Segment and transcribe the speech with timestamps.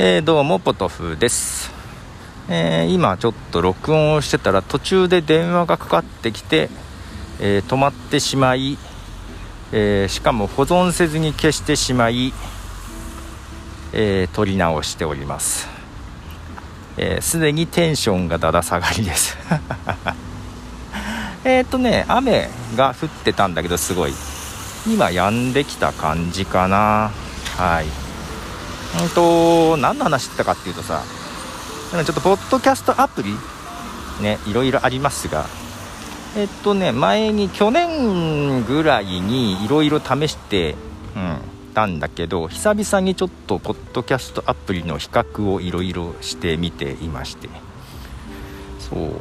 [0.00, 1.72] えー、どうもポトフです、
[2.48, 6.70] えー、今ちょっと録音をしてたら途中で電話がかかってきて、
[7.40, 8.78] えー、止まってしまい、
[9.72, 12.32] えしかも保存せずに消してしまい、
[13.92, 15.66] え撮り直しております。
[17.20, 19.36] すで、にテンションがだだ下がりです。
[21.42, 24.14] えっとね雨が降ってたんだけどすごい。
[24.86, 27.10] 今止んできた感じかな。
[27.56, 28.07] はい。
[29.02, 31.02] うんと何の話してたかっていうとさ
[31.92, 33.34] ちょっとポッドキャストアプリ
[34.22, 35.46] ねいろいろありますが
[36.36, 40.74] えっとね前に去年ぐらいにいろいろ試して
[41.16, 41.38] うん
[41.74, 47.48] たんだけど久々にちょっとポッドキャストアプリの比較をいろいろしてみていまして。
[48.80, 49.12] そう。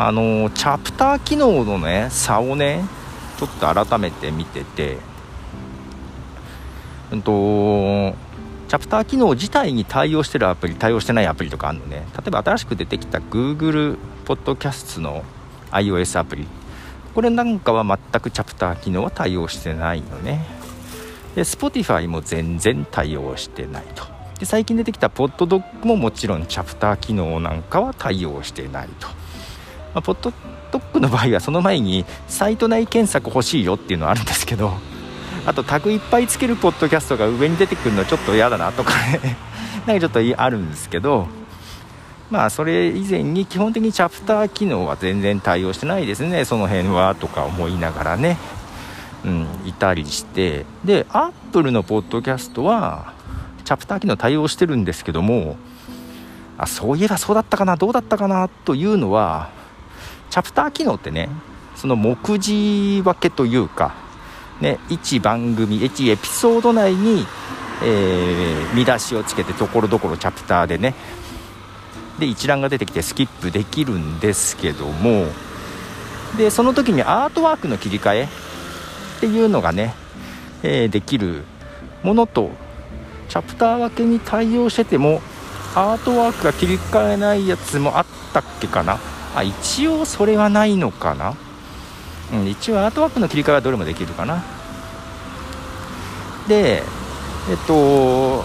[0.00, 2.84] あのチャプター機能のね差をね
[3.36, 4.96] ちょっと改めて見てて
[7.10, 8.14] うんと
[8.68, 12.06] チャプター機能自体に対応してるアプリ対応してないアプリとかあるのね。
[12.12, 15.24] 例えば新しく出てきた Google ポッドキャストの
[15.70, 16.46] iOS アプリ。
[17.14, 20.44] これなんかは全くチャプター機能は対応してないのね。
[21.34, 24.04] で Spotify も全然対応してないと。
[24.38, 29.14] で最近出てきたポッドドッグももちろんチャプター機能なんかは対応してないと、ま
[29.94, 30.32] あ、ポッド
[30.70, 34.74] ドッグの場合はその前にサイト内検索欲しいよっていうのはあるんですけど
[35.48, 39.34] あとタグいっぱいつけるポッドキャストが上に出てくるのはちょっと嫌だなとかね。
[39.86, 41.26] なんかちょっとあるんですけど
[42.30, 46.44] まあそれ以前に基本的にチャプター機能は全然対応してないですね。
[46.44, 48.36] その辺はとか思いながらね。
[49.24, 50.66] うんいたりして。
[50.84, 53.14] でアップルのポッドキャストは
[53.64, 55.56] チャプター機能対応してるんですけども
[56.58, 59.48] あそういえばそうだったかなどうだったかなというのは
[60.28, 61.30] チャプター機能ってね
[61.74, 64.07] その目次分けというか
[64.60, 67.26] ね、1番組1エピソード内に、
[67.82, 70.94] えー、見出しをつけてところどころチャプターでね。
[72.18, 75.26] で一覧が出てきてスキップできるんですけども。
[76.36, 78.28] でその時にアートワークの切り替えっ
[79.20, 79.94] ていうのがね、
[80.62, 81.44] えー、できる
[82.02, 82.50] ものと
[83.28, 85.22] チャプター分けに対応してても
[85.74, 88.98] アートワークが切り替えないやつもあったっけかな？
[89.34, 91.34] あ一応それはないのかな？
[92.32, 94.42] うん、一応アートワークの切り替えはどれもできるかな。
[96.48, 96.82] で
[97.50, 98.44] えっと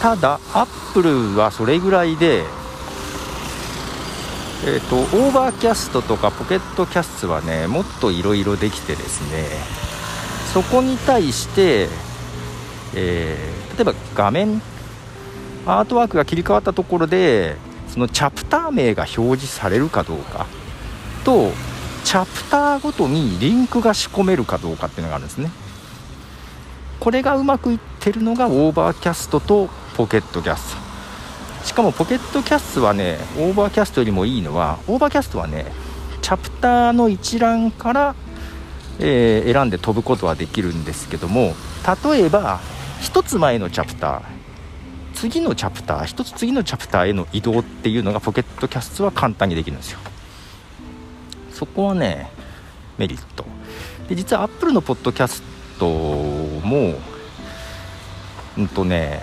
[0.00, 2.44] ただ Apple はそれぐらいで
[4.66, 9.46] えっと Overcast とか Pocket Casts はねもっといろいろできてですね
[10.52, 11.88] そこに対して、
[12.94, 14.62] えー、例えば画面
[15.66, 17.56] アートワークが切り替わったところで
[17.88, 20.46] そのチャプター名が表示されるかどうか
[21.24, 21.50] と
[22.08, 25.50] チャプターごとにリンクが仕込めるかどうかっていうのがあるんですね。
[27.00, 31.66] これがうまくいってるのが Overcast と Pocket Casts。
[31.66, 35.66] しかも Pocket Casts はね Overcast よりもいいのは Overcast はね
[36.22, 38.14] チャプターの一覧から、
[39.00, 41.52] えー、選んで飛ぶことはできるんですけども
[42.10, 42.60] 例えば
[43.02, 44.22] 1つ前のチャプター
[45.12, 49.98] 次のチャプター1つ次のチャプターへの移動っていうのがポケットキャストは簡単にできるんですよ。
[51.58, 52.30] そこはね
[52.98, 53.44] メリット。
[54.08, 55.42] で実はアップルのポッドキャス
[55.78, 56.94] トも
[58.56, 59.22] うんとね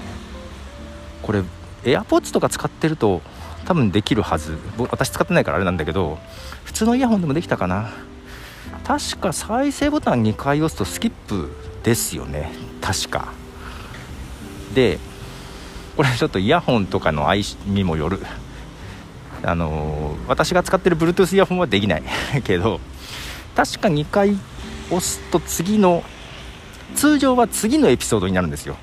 [1.21, 1.43] これ
[1.83, 3.21] AirPods とか使ってると
[3.65, 4.57] 多分できるはず。
[4.77, 6.17] 私使ってないからあれなんだけど
[6.65, 7.89] 普通のイヤホンでもできたかな。
[8.83, 11.49] 確か再生ボタン2回押すとスキップ
[11.83, 12.51] ですよね。
[12.81, 13.31] 確か。
[14.73, 14.99] で
[15.95, 18.19] これちょっとイヤホンとかの相にもよる。
[19.45, 22.03] あの私が使ってる Bluetooth イヤホンはできない。
[22.43, 22.79] けど
[23.55, 24.37] 確か2回
[24.89, 26.03] 押すと次の
[26.95, 28.75] 通常は次のエピソードになるんですよ。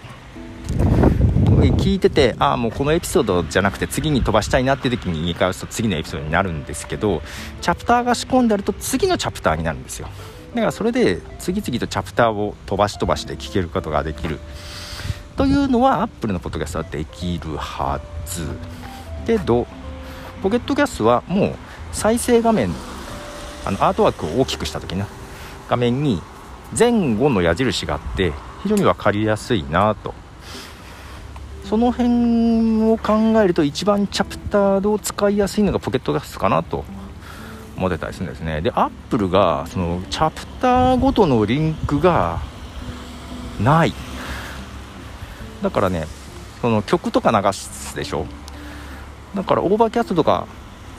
[1.76, 7.22] 聞いててああもうこのエピソードじゃなくて次に飛ばしたいなっていう時に2回押すと次のエピソードになるんですけど
[7.60, 10.08] チャプターが仕込んであると次のチャプターになるんですよ。
[10.54, 14.38] だからそれで次々とチャプターを飛ばし飛ばしで聞けることができる。
[15.36, 18.46] というのは Apple のポッドキャストはできるはず。
[19.26, 19.66] けど
[20.42, 21.54] ポケットキャストはもう
[21.92, 22.70] 再生画面
[23.64, 25.06] あのアートワークを大きくした時の
[25.68, 26.20] 画面に
[26.76, 30.14] 前後の矢印があって非常に分かりやすいなと。
[31.64, 36.84] その辺を考えると一番チャプターを使いやすいのが Pocket Casts かなと。
[37.74, 38.60] 思ってたりするんですね。
[38.60, 42.40] でアップルがそのチャプターごとのリンクが
[43.60, 43.94] ない。
[45.62, 46.06] だからね
[46.60, 48.26] その曲とか流すでしょ。
[49.34, 50.46] だから Overcast とか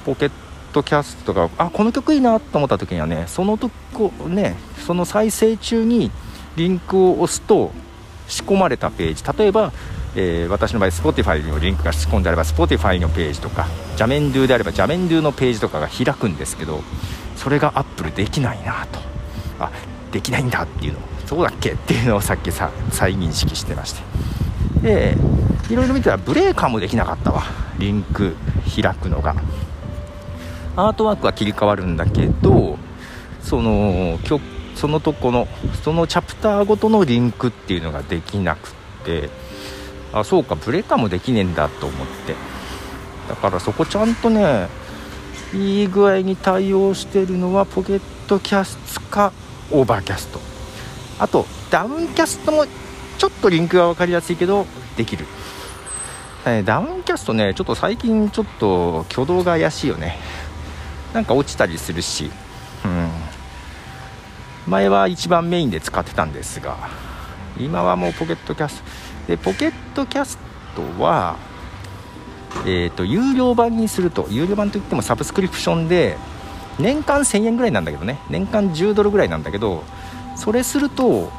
[0.05, 0.31] Pocket
[0.73, 6.11] Casts とかあこの曲いいなと思った時にはねそのとこねその再生中に
[6.55, 7.71] リンクを押すと
[8.27, 9.23] 仕込まれたページ。
[9.37, 9.71] 例えば
[10.15, 16.81] えー、私の場合 Spotify のリンクが仕込んであれば Spotify のページとかジャメンドゥであればジャメンドゥのページとかが開くんですけど
[17.35, 18.99] それが Apple できないなと。
[19.59, 19.71] あ
[20.11, 20.99] できないんだっていうの。
[21.25, 24.01] そうだっけっていうのをさっきさ再認識してまして。
[24.81, 25.17] で
[25.69, 27.43] いろいろ見てたらブレーカーもできなかったわ。
[27.77, 28.35] リンク
[28.75, 29.35] 開くのが。
[30.75, 32.79] アートワークは切り替わるんだけど
[33.41, 34.17] その
[34.75, 35.47] そのとこの
[35.83, 38.71] そのチャプターごとのリンクっていうのができなくっ
[39.05, 39.29] て。
[40.15, 42.35] あそうかブレーカーもできねえんだと思って。
[43.27, 44.67] だからそこちゃんとね
[45.53, 49.33] いい具合に対応してるのは Pocket Casts か
[49.71, 50.39] Overcast。
[51.17, 52.65] あと Downcast も
[53.17, 55.25] ちょっとリンクが分かりやすいけどできる、
[56.45, 60.17] えダウンキャストねちょっと最近ちょっと挙動が怪しいよね。
[61.13, 62.31] なんか落ちたりするし。
[62.85, 63.09] うん。
[64.67, 66.77] 前は一番メインで使ってたんですが
[67.59, 69.27] 今はもうポケットキャスト。
[69.27, 70.37] でポケットキャス
[70.75, 71.37] トは
[72.65, 76.17] えーと、有料版にすると有料版といってもサブスクリプションで
[76.79, 78.19] 年間1000円ぐらいなんだけどね。
[78.29, 79.83] 年間10ドルぐらいなんだけど
[80.35, 81.31] それすると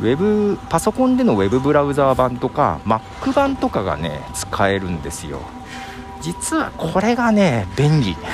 [0.00, 5.40] ウェブパソコンでのウェブブラウザー版とか Mac 版とかがね使えるんですよ。
[6.22, 8.16] 実はこれがね便利。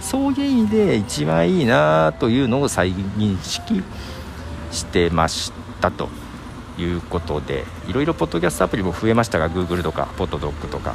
[0.00, 3.84] そういう意味で一番いいなというのを再認識
[4.72, 6.08] してましたと
[6.78, 10.94] いうことでいろいろポッドキャストアプリも増えましたが Google とかポッドドッグとか、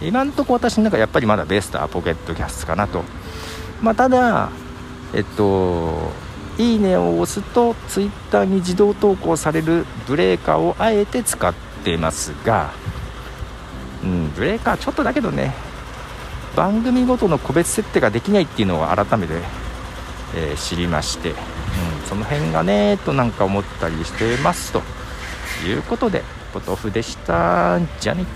[0.00, 3.02] うん、今んとこ私の中やっぱりまだベストはポケットキャストかなと、
[3.82, 4.50] まあ、ただ
[5.12, 6.10] えっと
[6.58, 11.54] いいねを押すと Twitter に自動投稿されるブレーカーをあえて使っ
[11.84, 12.72] てますが、
[14.02, 15.54] うん、ブレーカーちょっとだけどね
[16.54, 19.34] 番組ごとの個別設定ができないっていうのを改めて、
[20.36, 21.36] えー、知りまして、うん、
[22.06, 24.82] その辺がねとなんか思ったりしてますと
[25.66, 26.22] いうことで
[26.52, 27.80] ポトフでした。
[27.98, 28.26] じゃね。